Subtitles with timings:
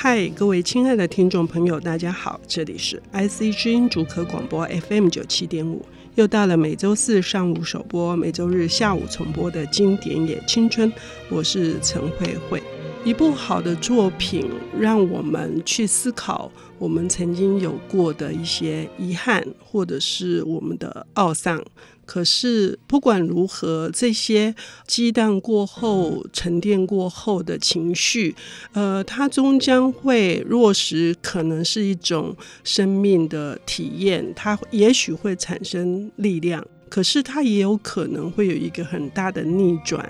[0.00, 10.92] 嗨，各位亲爱的听众朋友，大家好，这里是 IC 之音竹科广播 FM 九七点五，又到了每周四上午首播、每周日下午重播的经典也青春，
[11.28, 12.62] 我是陈慧慧。
[13.04, 14.48] 一部好的作品，
[14.78, 21.60] 让我们去思考我们曾经有过的一些遗憾，或者是我们的懊丧。
[22.08, 24.54] 可是不管如何，这些
[24.86, 28.34] 激荡过后、沉淀过后的情绪，
[28.72, 36.66] 呃，它终将会落实，可能是一种生命的体验，它也许会产生力量。
[36.88, 40.04] 可是它也有可能会有一个很大的逆转，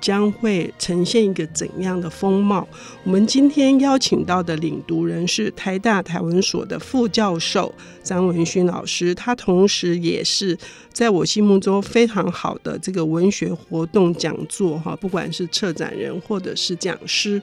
[0.00, 2.66] 将会呈现一个怎样的风貌？
[3.04, 10.56] 我们今天邀请到的领读人是台大台文所的副教授张文勋老师，他同时也是
[10.92, 17.40] 在我心目中非常好的这个文学活动讲座哈，不管是策展人或者是讲师。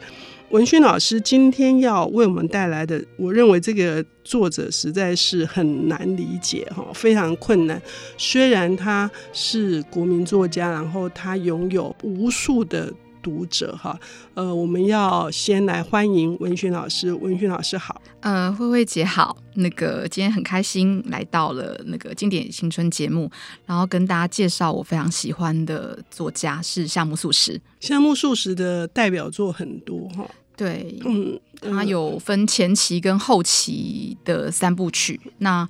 [0.52, 7.82] 文勋老师今天要为我们带来的，我认为这个作者实在是很难理解哈，非常困难。
[8.18, 12.92] 虽然他是国民作家，然后他拥有无数的
[13.22, 13.98] 读者哈。
[14.34, 17.14] 呃，我们要先来欢迎文勋老师。
[17.14, 19.38] 文勋老师好，呃，慧慧姐好。
[19.56, 23.32] 那个今天很开心来到了那个经典青春节目，
[23.66, 27.60] 然后跟大家介绍我非常喜欢的作家是夏目漱石。
[27.80, 30.30] 夏目漱石的代表作很多哈。
[30.62, 31.40] 对，嗯，
[31.74, 35.20] 它有分前期跟后期的三部曲。
[35.40, 35.68] 那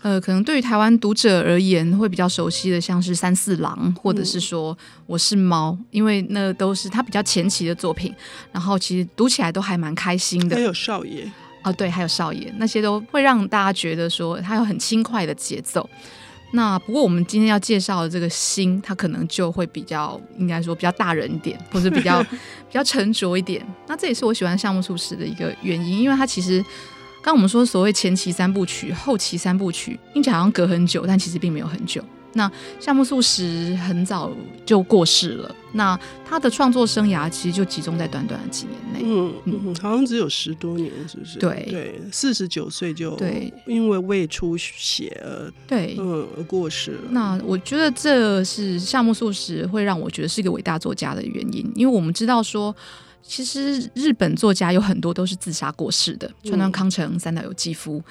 [0.00, 4.74] 呃，可能对于台湾读者而言，会比较熟悉的，像是《三四郎》，或者是说
[5.06, 8.12] 《我是猫》，因为那都是他比较前期的作品。
[8.50, 10.56] 然后其实读起来都还蛮开心的。
[10.56, 11.30] 还有少爷
[11.62, 15.88] 哦，对，还有少爷，那些都会让大家觉得说他有很轻快的节奏。
[16.52, 22.22] 那不过我们今天要介绍的这个心，它可能就会比较，应该说比较大人一点，或者比较
[22.68, 23.66] 比较沉着一点。
[23.86, 26.64] 那这也是我喜欢项目漱石的一个原因，因为它其实
[27.22, 32.04] 刚我们说所谓前期三部曲、后期三部曲，听起来好像隔很久，但其实并没有很久。
[32.34, 32.50] 那
[32.80, 34.30] 夏目漱石很早
[34.64, 41.38] 就过世了，那他的创作生涯其实就集中在短短的几年内，嗯嗯，好像只有十多年，是不是？
[41.38, 47.00] 对对，四十九岁就对，因为胃出血而对，嗯，而过世了。
[47.10, 52.74] 那我觉得这是夏目漱石会让我觉得是一个伟大作家的原因，因为我们知道说。
[53.22, 58.02] 其实日本作家有很多都是自杀过世的，川端康成、三岛由纪夫。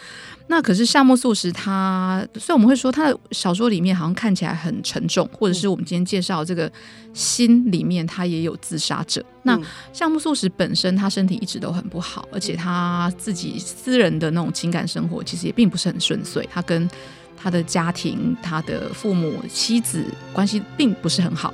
[0.47, 6.71] 那可是夏目漱石他，所以我们会说他的小说里面好像看起来很沉重，或者是我们今天介绍这个
[7.13, 9.23] 心里面他也有自杀者。
[9.43, 9.59] 那
[9.93, 16.89] 夏目漱石本身他身体一直都很不好，而且他自己私人的那种情感生活其实也并不是很顺遂，他跟
[17.37, 21.53] 他的家庭、他的父母、妻子关系并不是很好。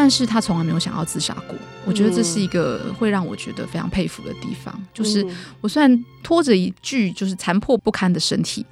[0.00, 4.72] 但是他从来没有想要自杀过，我觉得这是一个会让我觉得非常佩服的地方。
[4.94, 5.26] 就是
[5.60, 8.64] 我虽然拖着一具就是残破不堪的身体，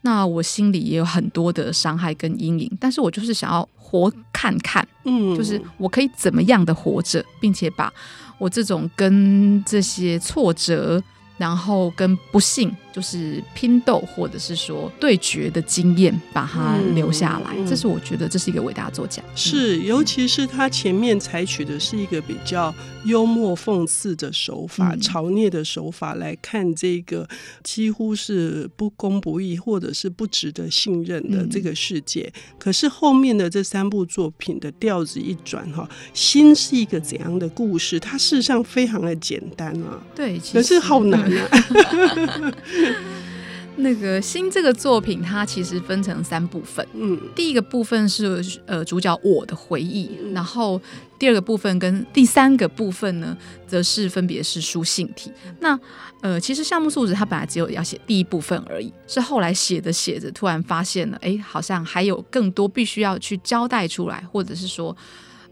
[0.00, 7.92] 那我心里也有很多的伤害跟阴影，但是我就是想要活看看，嗯，就是我可以怎么样的活着，并且把
[8.38, 11.02] 我这种跟这些挫折。
[11.36, 19.22] 然后跟不幸就是拼斗或者是说对决的经验，把它留下来，这是我觉得这是一个伟大的作家。
[19.34, 22.74] 是，尤其是他前面采取的是一个比较
[23.04, 27.28] 幽默讽刺的手法、嗯、嘲捏的手法来看这个
[27.62, 32.30] 几乎是不公不义或者是不值得信任的这个世界。
[32.34, 38.00] 嗯、可是后面的这三部作品的调子一转，哈，心是一个怎样的故事？
[38.00, 41.30] 它事实上非常的简单啊，对，可是好难。
[43.76, 46.86] 那个新这个作品，它其实分成三部分。
[46.92, 50.78] 嗯，第一个部分是呃主角我的回忆，然后
[51.18, 53.34] 第二个部分跟第三个部分呢，
[53.66, 55.32] 则是分别是书信体。
[55.60, 55.78] 那
[56.20, 64.94] 呃，其实项目漱石他本来只有要写第一部分而已，是后来写着写着，突然发现了，哎，好像还有更多必须要去交代出来，或者是说。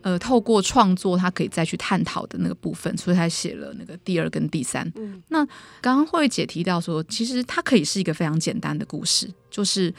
[0.02, 4.90] 呃，透过创作，他可以再去探讨的那个部分，所以他写了那个第二跟第三。
[4.96, 5.44] 嗯，那
[5.80, 9.92] 刚刚慧姐提到说，其实它可以是一个非常简单的故事，就是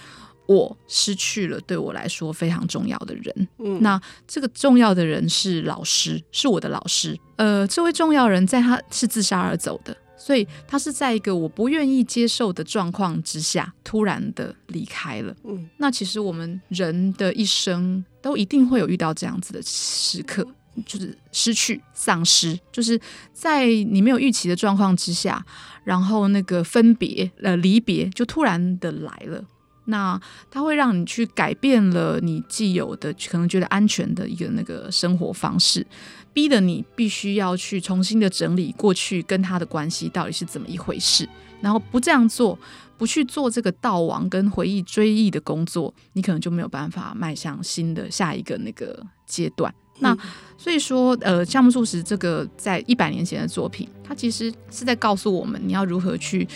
[0.47, 3.47] 我失去了对我来说非常重要的人。
[3.59, 7.19] 嗯，那这个重要的人是老师，是我的老师。
[7.35, 9.95] 呃，这位重要人在他是自杀而走的。
[10.21, 15.33] 所以他是在一个我不愿意接受的状况之下，突然的离开了。
[15.45, 20.45] 嗯，那其实我们人的一生都一定会有遇到这样子的时刻，
[20.85, 22.99] 就是失去、丧失，就是
[23.33, 25.45] 在你没有预期的状况之下，
[25.83, 29.43] 然后那个分别、呃离别就突然的来了。
[29.89, 30.19] 那
[30.49, 35.85] 它会让你去改变了你既有的可能觉得安全的一个那个生活方式，
[36.31, 41.27] 逼得你必须要去重新的整理过去跟他的关系到底是怎么一回事。
[41.61, 42.57] 然后不这样做，
[42.97, 49.73] 不去做这个悼亡跟回忆追忆的工作，你可能就没有办法迈向新的下一个那个阶段。
[50.01, 50.17] 那
[50.57, 56.47] 所以说，呃，夏目漱石这个在一百年前的作品，它其实是在告诉我们，你要如何去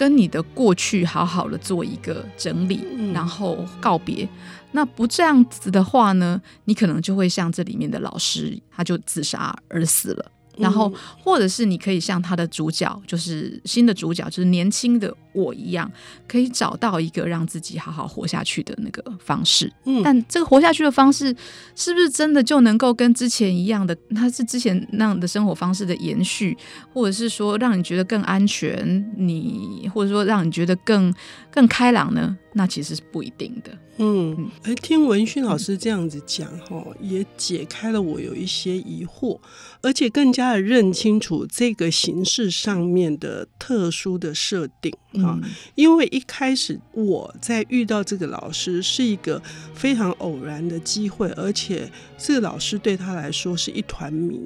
[0.00, 2.80] 跟你的过去好好的做一个整理，
[3.12, 4.26] 然后告别。
[4.72, 10.32] 那不这样子的话呢，你可能就会像这里面的老师，他就自杀而死了。
[10.56, 10.90] 然后，
[11.22, 15.90] 或者是你可以像他的主角，就是新的主角，就是年轻的我一样，
[16.26, 19.72] 可以找到一个让自己好好活下去的那个方式。
[19.84, 21.34] 嗯，但这个活下去的方式，
[21.74, 23.96] 是不是真的就能够跟之前一样的？
[24.14, 26.56] 它是之前那样的生活方式的延续，
[26.92, 28.80] 或者是说让你觉得更安全？
[29.16, 31.12] 你或者说让你觉得更
[31.50, 32.36] 更开朗呢？
[32.52, 33.70] 那其实是不一定的。
[33.98, 39.38] 嗯，哎听文勋老师这样子讲，哈，也解开了我有一些疑惑，
[39.82, 44.92] 而且更加的认清楚这个形式上面的特殊的设定
[45.22, 45.38] 啊。
[45.74, 49.40] 因为一开始我在遇到这个老师是一个
[49.74, 54.40] 非常偶然的机会，而且这个老师对他来说是一团迷。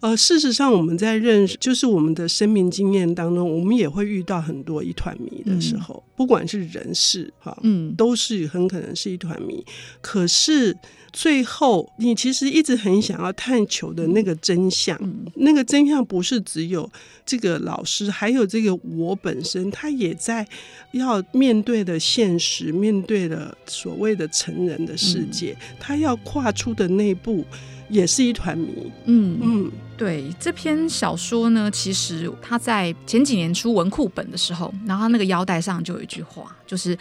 [0.00, 8.88] 呃，事实上我们在认识，就是我们的生命经验当中，我们也会遇到很多一团迷的时候，不管是人事哈，嗯，都是很可能。
[8.98, 9.64] 是一团迷，
[10.00, 10.76] 可是
[11.18, 16.88] 最后你其实一直很想要探求的那个真相，嗯、那个真相不是只有
[17.26, 20.46] 这个老师，还有这个我本身，他也在
[20.92, 27.44] 要面对的现实，面对的所谓的成人的世界，嗯、他要跨出的那步
[27.90, 28.92] 也是一团谜。
[29.06, 36.96] 嗯嗯，对，这篇小说呢，其实他在前几年出文库本的时候，然后他那个腰带上就有一句话，就是。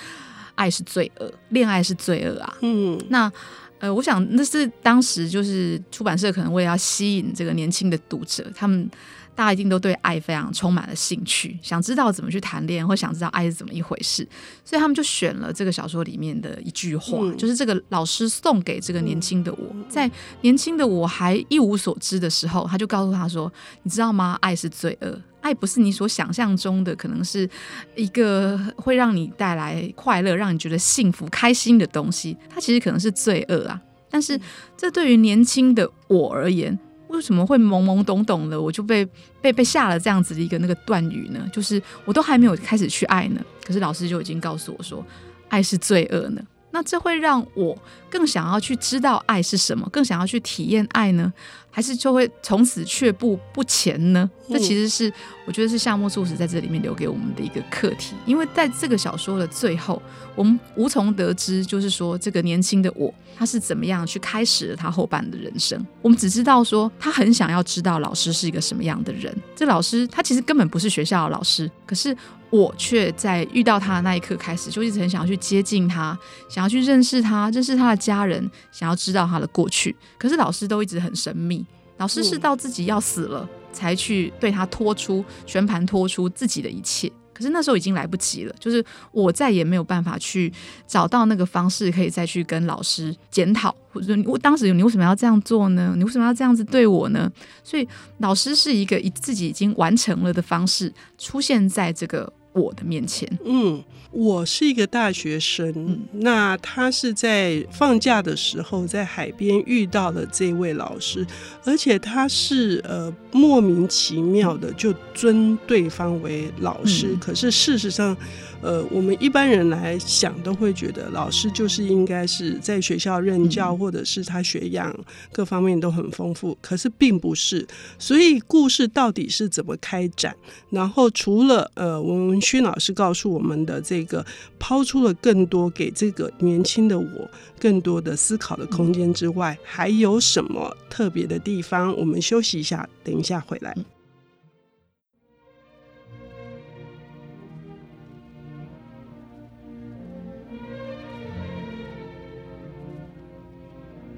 [0.57, 2.57] 爱是罪恶，恋爱是罪恶啊。
[2.63, 3.31] 嗯，那
[3.79, 8.89] 呃，我想那是当时就是出版社可能为了要吸引这个年轻的读者，他们
[9.35, 14.27] 大家一定都对爱非常充满了兴趣，想知道怎么去谈恋爱，或想知道爱是怎么一回事，
[14.65, 20.09] 所以他们就选了这个小说里面的一句话，嗯、就是这个老师送给这个年轻的我，在
[20.41, 23.51] 年轻的我还一无所知的时候，他就告诉他说
[23.83, 24.37] ：“你知道吗？
[24.41, 27.49] 爱是罪恶。”爱不是你所想象中的，可能是
[27.95, 32.35] 一个会让你带来快乐、让你觉得幸福、开心的东西。
[32.49, 33.81] 它其实可能是罪恶啊！
[34.09, 34.37] 但是
[34.75, 36.77] 这对于年轻的我而言，
[37.07, 39.07] 为什么会懵懵懂懂的，我就被
[39.41, 41.49] 被被下了这样子的一个那个断语呢？
[41.53, 45.01] 就是我都还没有开始去爱呢，可是老师就已经告诉我说，
[45.47, 46.41] 爱是罪恶呢。
[46.71, 47.75] 那这会让我
[48.09, 51.31] 更想要去知道爱是什么，更想要去体验爱呢？
[51.77, 54.27] 还是就会从此却步不前呢？
[54.49, 55.13] 这其实是
[55.45, 60.01] 我觉得是夏目漱石在这里面留给我们的一个课题，因为在这个小说的最后，
[60.35, 65.79] 我们无从得知，就是说这个年轻的我他是怎么样去开始了他后半的人生。
[66.01, 69.31] 我们只知道说他很想要知道老师是一个什么样的人。
[69.55, 72.17] 这老师他其实根本不是学校的老师，可是。
[72.49, 76.17] 我却在遇到他的那一刻开始，就一直很想要去接近他，
[76.49, 79.93] 想要去认识他，认识他的家人，想要知道他的过去。
[80.17, 81.65] 可是老师都一直很神秘，
[81.97, 87.11] 老师是到自己要死了才去对他托出全盘托出自己的一切。
[87.33, 90.51] 可是那时候已经来不及了，就是我再也没有办法去
[90.87, 95.93] 找到那个方式，可以再去跟老师检讨，或者说我当时你为什么要这样做呢？
[95.95, 97.31] 你为什么要这样子对我呢？
[97.63, 102.33] 所以老师是一个以自己已经完成了的方式出现在这个。
[102.57, 111.25] 我的面前，嗯，我是一个大学生，嗯、那他是在放假的时候在海边遇到了这位老师，
[111.63, 118.17] 而且他是呃莫名其妙的就尊对方为老师，嗯、可是事实上。
[118.61, 124.93] 呃，我们一般人来想都会觉得老师就是应该是在学校任教，或者是他学养
[125.31, 126.57] 各方面都很丰富。
[126.61, 127.65] 可是并不是，
[127.99, 130.35] 所以故事到底是怎么开展？
[130.69, 134.25] 然后除了呃，文文勋老师告诉我们的这个，
[134.57, 141.95] 抛出了更多给这个年轻的我更多的思考的空间之外，还有什么特别的地方？
[141.95, 143.73] 我们休息一下，等一下回来。
[143.73, 143.96] 欢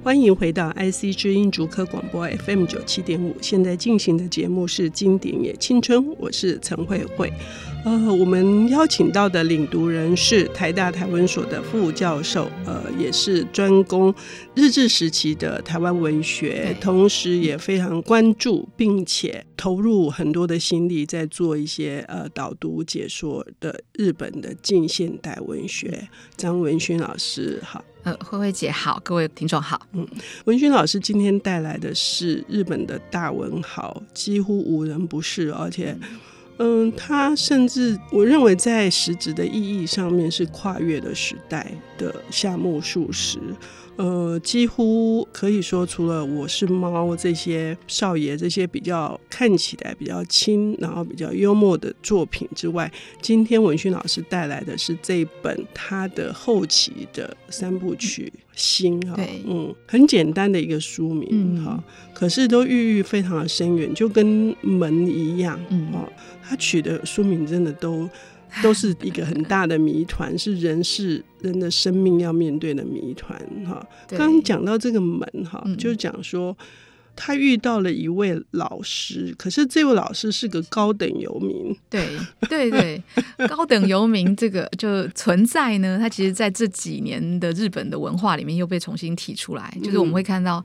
[0.10, 7.32] 欢迎回到 IC 之音竹科广播 FM 九七点五，现在进行的节目是《经典也青春》，我是陈慧慧。
[7.86, 14.12] 呃，我们邀请到的领读人是台大台文所的副教授，呃，也是专攻
[14.56, 26.10] 日治时期的台湾文学，同时也非常关注，并且投入很多的心力在做一些呃导读解说的日本的近现代文学。
[26.36, 30.08] 张文勋老师，好，呃，慧慧姐好，各位听众好，嗯，
[30.46, 35.96] 文君老师今天带来的是日本的大文豪，几乎无人不是，而且。
[36.58, 43.40] 嗯，他甚至我认为在实质的意义上面是跨越了时代的夏目漱石。
[44.00, 52.90] 呃，几乎可以说，除了我是猫这些少爷这些比较看起来比较轻，然后比较幽默的作品之外，
[53.22, 65.92] 今天文勋老师带来的是这一本他的后期的三部曲《心》哈，嗯，很简单的一个书名哈，可是都寓意非常的深远，就跟门一样，嗯，
[66.42, 68.10] 他取的书名真的都。
[68.64, 73.86] 都是一个很大的谜团，是人是人的生命要面对的谜团哈。
[74.08, 76.58] 刚刚讲到这个门哈，就讲说
[77.16, 81.76] 他遇到了一位老师，可是这位老师是个高等游民。
[81.90, 82.08] 对
[82.50, 83.02] 对对，
[83.48, 85.98] 高等游民这个就存在呢。
[86.00, 90.64] 他其实在这几年的日本的文化里面又被重新提出来，就是我们会看到。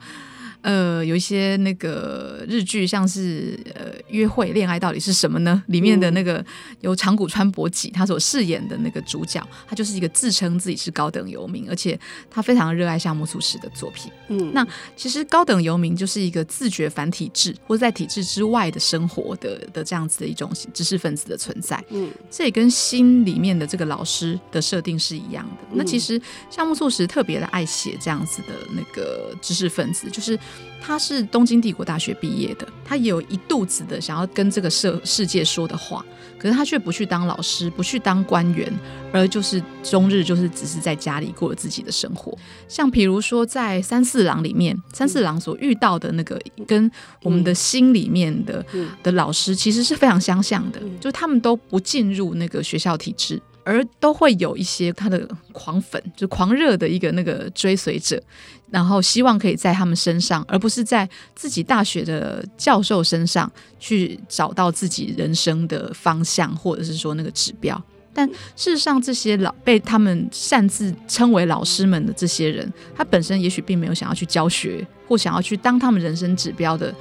[0.65, 5.63] 呃，有一些那个日剧，像是呃约会恋爱到底是什么呢？
[5.67, 6.43] 里面的那个
[6.81, 14.11] 由长谷川博己他所饰演的那个主角，他就是一个自称自己是高等游民，而且他非常热爱夏目漱石的作品。
[14.29, 14.67] 嗯，那
[14.97, 21.79] 其实高等游民就是一个自觉反体制或者在体制之外的生活的的这样子的一种知识分子的存在。
[21.91, 25.67] 嗯，这也跟心里面的这个老师的设定是一样的。
[25.75, 26.19] 那其实
[26.49, 30.39] 夏目漱石特别的爱写这样子的那个知识分子，就是。
[30.81, 36.05] 他是东京帝国大学毕业的，他也有一肚子的想要跟这个社世界说的话，
[36.39, 38.71] 可是他却不去当老师，不去当官员，
[39.11, 42.37] 而就是终日就是只是在家里过了自己的生活。
[42.69, 46.91] 像比如说在三四郎里面，三四郎所遇到的那个跟
[47.23, 48.63] 我们的心里面的
[49.03, 53.41] 的老师，其实是非常相像的，就他们都不进入那个学校体制。
[53.65, 58.23] 而都会有一些他的狂粉，就狂热的一个那个追随者，
[58.71, 67.83] 然后希望可以在他们身上，而不是在自己大学的教授身上去找到自己人生的方向，或者是说那个指标。
[68.17, 76.95] 但事实上，这些老被他们擅自称为老师们的这些人，他本身也许并没有想要去教学，或想要去当他们人生指标的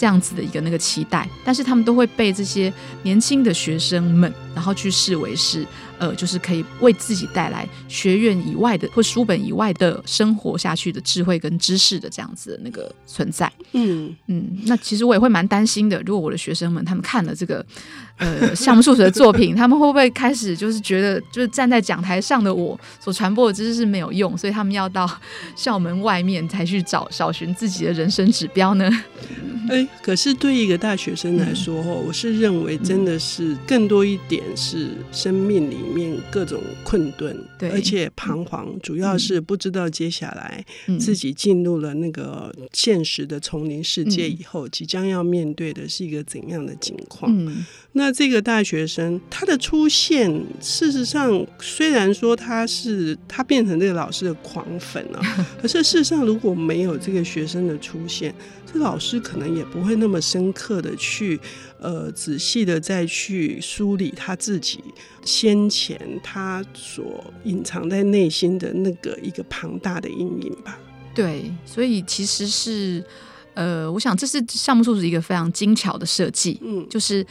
[0.00, 5.66] 这样子的一个那个期待，但是他们都会被这些年轻的学生们，然后去视为是。
[6.00, 13.52] 呃，就是可以为自己带来学院以外的或书本以外的生活下去的智慧跟知识的这样子的那个存在。
[13.72, 17.62] 嗯嗯，那其实我也会蛮担心的，如果我的学生们他们看了这个
[18.20, 25.10] 呃项目数学的作品， 他们会不会开始就是觉得就是站在讲台上的我所传播的知识是没有用，所以他们要到
[25.56, 28.88] 校门外面才去找找寻自己的人生指标呢？
[29.68, 40.64] 哎、欸，可是对一个大学生来说，嗯、我是认为真的是更多一点是生命里面各种困顿，对，而且彷徨，主要是不知道接下来
[40.98, 47.30] 自己进入了那个现实的丛林世界以后，即将要面对的是一个怎样的境况。
[47.32, 55.20] 嗯那这个大学生他的出现，事实上虽然说他是他变成这个老师的狂粉啊，
[55.60, 58.34] 可是事实上如果没有这个学生的出现，
[58.72, 61.38] 这老师可能也不会那么深刻的去
[61.78, 64.80] 呃仔细的再去梳理他自己
[65.24, 70.78] 先前他所隐藏在内心的那个一个庞大的阴影吧。
[71.14, 73.04] 对，所以其实是
[73.54, 77.26] 呃，我想这是项目数是一个非常精巧的设计，嗯，就是。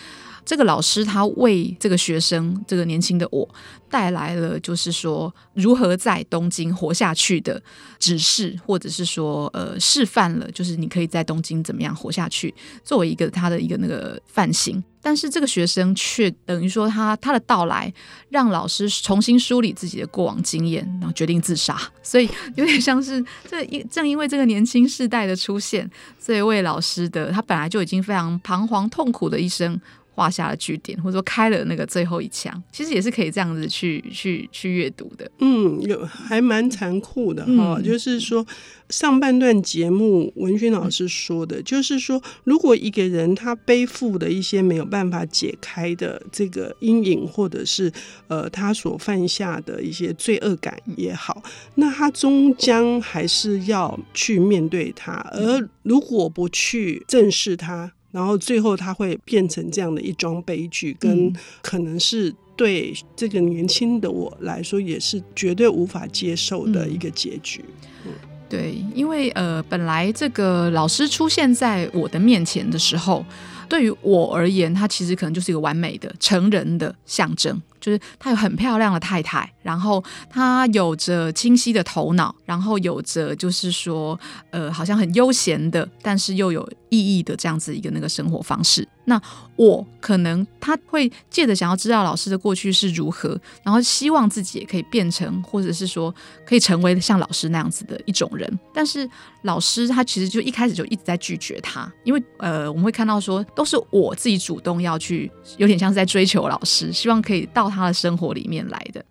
[0.45, 3.47] 这个老师他为这个学生，这个年轻的我
[3.89, 7.61] 带来了，就是说如何在东京活下去的
[7.99, 12.53] 指示，或者是说呃示范了，就是你可以在东京怎么样活下去，
[12.83, 14.83] 作为一个他的一个那个范型。
[15.01, 17.91] 但是这个学生却等于说他他的到来，
[18.29, 21.79] 让老师重新梳理自己的过往经验，然后决定自杀。
[22.03, 29.79] 所以有点像是这因正因为这个年轻世代的出现，所以为老师的他本来就已经非常彷徨痛苦的一生。
[30.19, 35.31] 画下了句点，或者说开了那个最后一枪，其实也是可以这样子去去去阅读的。
[35.39, 38.45] 嗯，有还蛮残酷的哈，嗯、就是说
[38.89, 47.89] 上半段节目文轩老师说的，嗯、就是说如果一个人他背负的一些没有办法解开的这个阴影，或者是
[48.27, 51.41] 呃他所犯下的一些罪恶感也好，
[51.75, 57.93] 那他终将还是要去面对他，而如果不去正视他。
[58.11, 67.63] 然后最后他会变成这样的一桩悲剧，跟可能是对这个年轻的我来说也是绝对无法接受的一个结局。
[68.05, 68.11] 嗯，
[68.49, 73.23] 对，因为呃，本来这个老师出现在我的面前的时候，
[73.67, 77.61] 对于我而言，他其实可能就是一个完美的成人的象征。
[77.89, 84.19] 就是他有很漂亮的太太，然后他有着清晰的头脑，然后有着就是说，
[84.51, 88.87] 呃，好像很悠闲的，但是又有意义的这样子一个那个生活方式。
[89.05, 89.19] 那
[89.55, 96.13] 我可能他会借着想要知道老师的过去是如何，然后希望自己也可以变成，或者是说
[96.45, 98.59] 可以成为像老师那样子的一种人。
[98.71, 99.09] 但是
[99.41, 107.67] 老师他其实就一开始就一直在拒绝他，因为呃，我们会看到说都是我自己主动要去，有点像是在追求老师，希望可以到。
[107.69, 109.03] 他的生活里面来的，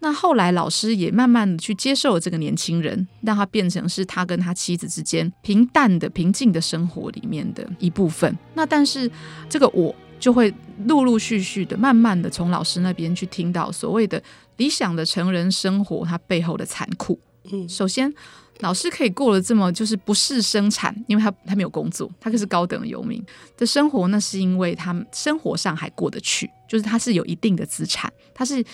[0.00, 8.36] 那后来老师也慢慢的去接受了这个年轻人，让他变成是他跟他妻子之间平淡的、平静的生活里面的一部分。
[8.54, 9.10] 那但是
[9.48, 10.52] 这个我就会
[10.86, 14.22] 陆陆续续的、慢慢的从老师那边去听到所谓的
[14.56, 17.18] 理想的成人生活，它背后的残酷。
[17.50, 18.12] 嗯，首先。
[18.60, 23.24] 老师可以过了这么就是不是生产，因为他他没有工作，他可是高等游民
[23.56, 28.64] 的生活，那是因为他生活上还过得去，就是他是有一定的资产，他是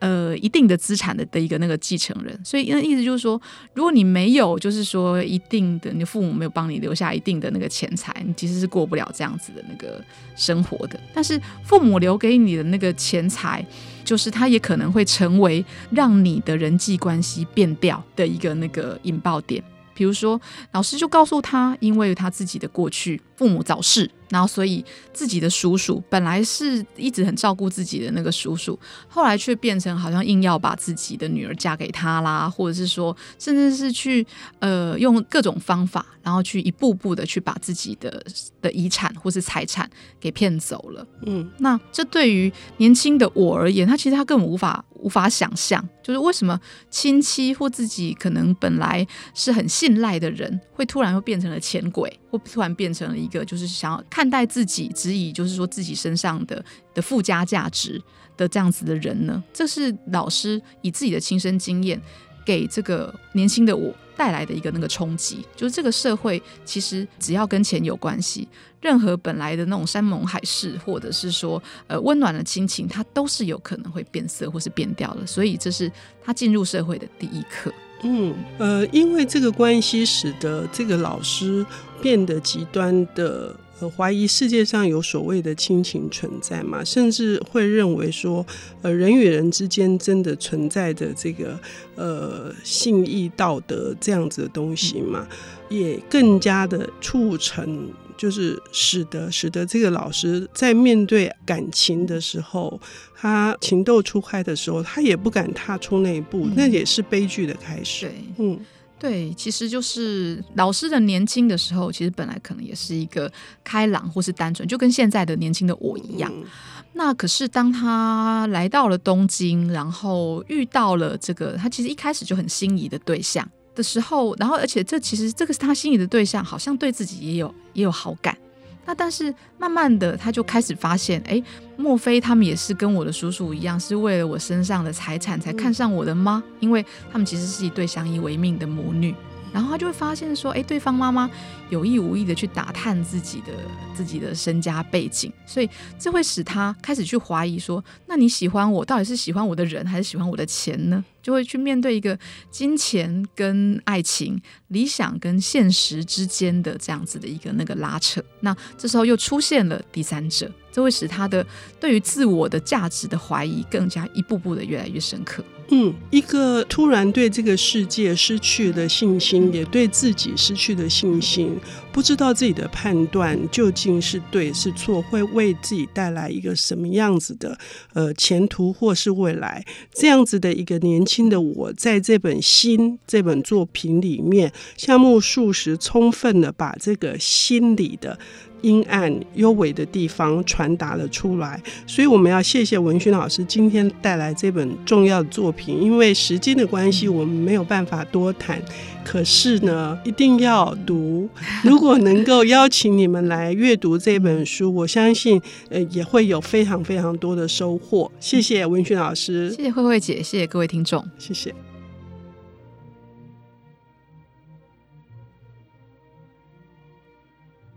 [0.00, 3.40] 呃一定的资产的的一个那个继承人，所以那意思就是说，
[3.72, 10.04] 如果你没有就是说一定的，你父母没有帮你留下一定的那个钱财，你其实是过不了这样子的那个
[10.36, 11.00] 生活的。
[11.14, 13.64] 但是父母留给你的那个钱财。
[14.12, 19.64] 就是他也可能会成为让你的人际关系变掉的一个那个引爆点。
[19.94, 20.38] 比如说，
[20.72, 24.10] 老师就告诉他，因为他自己的过去，父母早逝。
[24.32, 34.26] 然后，所以自己的叔叔本来是一直很照顾自己的那个叔叔，后来却变成好像硬要把自己的女儿嫁给他啦，或者是说，甚至是去
[34.60, 38.24] 呃用各种方法，然后去一步步的去把自己的
[38.62, 41.06] 的遗产或是财产给骗走了。
[41.26, 46.58] 嗯，那这对于年轻的我而言，他其实他根本无法无法想象，就是为什么
[46.88, 54.28] 亲戚或自己可能本来是很信赖的人，会突然又变成了钱鬼，或突然变成了一个就是想要看。
[54.32, 58.02] 待自己只以就是说自己身上的的附加价值
[58.34, 62.00] 的这样子的人呢，这是老师以自己的亲身经验
[62.42, 68.48] 给这个年轻的我带来的一个那个冲击，就是这个社会其实只要跟钱有关系，
[68.80, 75.26] 任何本来的那种山盟海誓，或者是说呃温暖的亲情，它都是有可能会变色或是变掉的。
[75.26, 75.92] 所以这是
[76.24, 77.70] 他进入社会的第一课。
[78.02, 81.64] 嗯，呃，因为这个关系使得这个老师
[82.00, 83.54] 变得极端的。
[83.96, 86.84] 怀疑世界上有所谓的亲情存在吗？
[86.84, 88.46] 甚至会认为说，
[88.80, 91.58] 呃，人与人之间真的存在着这个
[91.96, 95.26] 呃信义道德这样子的东西吗？
[95.68, 97.88] 也更加的促成，
[98.22, 102.80] 就是使得使得这个老师在面对感情的时候，
[103.16, 108.06] 他情窦初开的时候，他也不敢踏出那一步，那也是悲剧的开始。
[108.06, 108.60] 对嗯。
[109.00, 113.28] 对，其实就是老师的年轻的时候，其实本来可能也是一个
[113.64, 116.30] 开朗或是单纯，就跟现在的年轻的我一样。
[116.32, 116.44] 嗯、
[116.92, 128.36] 那可是当他来到了东京，然后遇到了这个他其实一开始就很心仪的对象的时候，然后而且这其实这个是他心仪的对象，好像对自己也有也有好感。
[128.84, 131.40] 那但是慢慢的，他就开始发现，哎，
[131.76, 136.42] 莫非他们也是跟我的叔叔一样，是为了我身上的财产才看上我的吗？
[136.58, 139.14] 因为他们其实是一对相依为命的母女。
[139.52, 141.30] 然后他就会发现说，哎，对方妈妈
[141.68, 143.52] 有意无意的去打探自己的
[143.94, 151.04] 自己的身家背景，所以这会使他开始去怀疑说，那你喜欢我，到底是喜欢我的人，还是喜欢我的钱呢？
[151.22, 152.18] 就会去面对一个
[152.50, 158.22] 金钱跟爱情、理想跟现实之间的这样子的一个那个拉扯。
[158.40, 161.46] 那这时候又出现了第三者，这会使他的
[161.78, 165.44] 对于自我的价值的怀疑更加一步步的越来越深刻。
[165.74, 171.58] 嗯，一个突然对这个世界失去了信心，也对自己失去了信心，
[171.90, 177.56] 不知道自己的判断究竟是对是错，会为自己带来一个什么样子的
[177.94, 179.64] 呃前途或是未来？
[179.94, 188.18] 这样子的一个年轻的我，在这本《心》这本作品里面，夏目漱石充分的把这个心理的。
[188.62, 191.60] 阴暗、幽微的地方传达了出来。
[191.86, 195.80] 所以我们要谢谢文轩老师今天带来这本重要的作品。
[195.82, 198.60] 因为时间的关系，我们没有办法多谈。
[199.04, 201.28] 可是呢，一定要读。
[201.64, 208.10] 如果能够邀请你们来阅读这本书，我相信呃也会有非常非常多的收获。
[208.20, 211.71] 谢谢文轩老师，谢谢慧慧姐，谢谢各位听众，谢谢。